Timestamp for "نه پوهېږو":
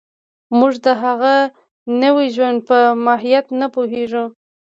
3.59-4.23